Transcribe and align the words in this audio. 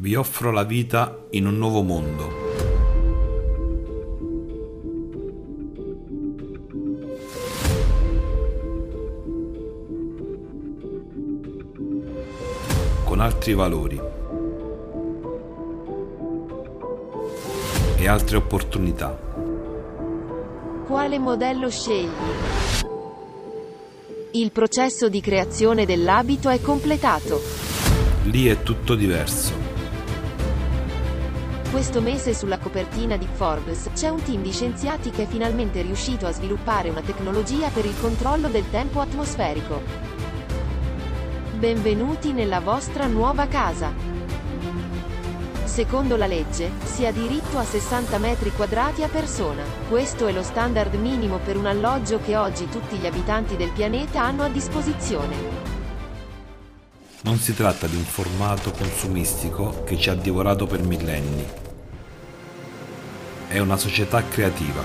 Vi 0.00 0.14
offro 0.14 0.50
la 0.50 0.62
vita 0.64 1.26
in 1.32 1.46
un 1.46 1.58
nuovo 1.58 1.82
mondo. 1.82 2.32
Con 13.04 13.20
altri 13.20 13.52
valori. 13.52 14.00
E 17.96 18.08
altre 18.08 18.36
opportunità. 18.38 19.20
Quale 20.86 21.18
modello 21.18 21.68
scegli? 21.68 22.08
Il 24.30 24.50
processo 24.50 25.10
di 25.10 25.20
creazione 25.20 25.84
dell'abito 25.84 26.48
è 26.48 26.58
completato. 26.62 27.38
Lì 28.22 28.46
è 28.46 28.62
tutto 28.62 28.94
diverso. 28.94 29.69
Questo 31.70 32.00
mese 32.00 32.34
sulla 32.34 32.58
copertina 32.58 33.16
di 33.16 33.28
Forbes 33.32 33.90
c'è 33.94 34.08
un 34.08 34.20
team 34.24 34.42
di 34.42 34.50
scienziati 34.50 35.10
che 35.10 35.22
è 35.22 35.26
finalmente 35.26 35.82
riuscito 35.82 36.26
a 36.26 36.32
sviluppare 36.32 36.90
una 36.90 37.00
tecnologia 37.00 37.68
per 37.68 37.84
il 37.84 37.94
controllo 38.00 38.48
del 38.48 38.68
tempo 38.70 38.98
atmosferico. 38.98 39.80
Benvenuti 41.54 42.32
nella 42.32 42.58
vostra 42.58 43.06
nuova 43.06 43.46
casa. 43.46 43.92
Secondo 45.62 46.16
la 46.16 46.26
legge, 46.26 46.72
si 46.82 47.06
ha 47.06 47.12
diritto 47.12 47.56
a 47.56 47.64
60 47.64 48.18
metri 48.18 48.50
quadrati 48.50 49.04
a 49.04 49.08
persona. 49.08 49.62
Questo 49.88 50.26
è 50.26 50.32
lo 50.32 50.42
standard 50.42 50.94
minimo 50.94 51.38
per 51.38 51.56
un 51.56 51.66
alloggio 51.66 52.18
che 52.18 52.36
oggi 52.36 52.68
tutti 52.68 52.96
gli 52.96 53.06
abitanti 53.06 53.56
del 53.56 53.70
pianeta 53.70 54.24
hanno 54.24 54.42
a 54.42 54.48
disposizione. 54.48 55.79
Non 57.22 57.36
si 57.36 57.54
tratta 57.54 57.86
di 57.86 57.96
un 57.96 58.04
formato 58.04 58.70
consumistico 58.70 59.84
che 59.84 59.98
ci 59.98 60.08
ha 60.08 60.14
divorato 60.14 60.66
per 60.66 60.82
millenni. 60.82 61.44
È 63.46 63.58
una 63.58 63.76
società 63.76 64.26
creativa. 64.26 64.82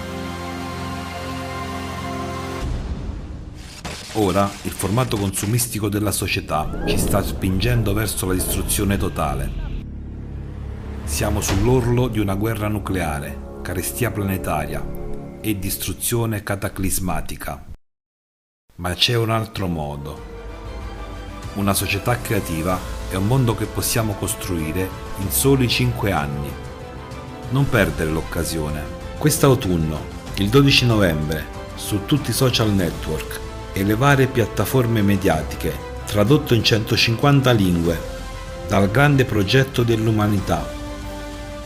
Ora 4.15 4.51
il 4.63 4.71
formato 4.71 5.15
consumistico 5.15 5.87
della 5.87 6.11
società 6.11 6.83
ci 6.85 6.97
sta 6.97 7.23
spingendo 7.23 7.93
verso 7.93 8.25
la 8.25 8.33
distruzione 8.33 8.97
totale. 8.97 9.49
Siamo 11.05 11.39
sull'orlo 11.39 12.09
di 12.09 12.19
una 12.19 12.35
guerra 12.35 12.67
nucleare, 12.67 13.59
carestia 13.61 14.11
planetaria 14.11 14.83
e 15.39 15.57
distruzione 15.57 16.43
cataclismatica. 16.43 17.65
Ma 18.75 18.93
c'è 18.93 19.15
un 19.15 19.29
altro 19.29 19.67
modo. 19.67 20.34
Una 21.55 21.73
società 21.73 22.19
creativa 22.19 22.77
è 23.09 23.15
un 23.15 23.27
mondo 23.27 23.55
che 23.55 23.65
possiamo 23.65 24.15
costruire 24.15 24.89
in 25.19 25.31
soli 25.31 25.69
5 25.69 26.11
anni. 26.11 26.51
Non 27.51 27.69
perdere 27.69 28.11
l'occasione. 28.11 28.83
Quest'autunno, 29.17 29.99
il 30.35 30.49
12 30.49 30.85
novembre, 30.85 31.45
su 31.75 32.05
tutti 32.05 32.31
i 32.31 32.33
social 32.33 32.71
network 32.71 33.39
e 33.71 33.83
le 33.85 33.95
varie 33.95 34.27
piattaforme 34.27 35.01
mediatiche, 35.01 35.73
tradotto 36.05 36.53
in 36.53 36.63
150 36.63 37.51
lingue, 37.51 37.99
dal 38.67 38.91
grande 38.91 39.23
progetto 39.23 39.83
dell'umanità, 39.83 40.67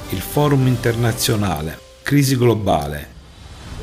il 0.09 0.21
forum 0.21 0.67
internazionale, 0.67 1.79
crisi 2.03 2.37
globale, 2.37 3.07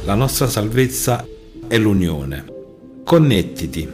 la 0.05 0.15
nostra 0.15 0.48
salvezza 0.48 1.27
è 1.67 1.77
l'unione. 1.79 2.45
Connettiti 3.03 3.89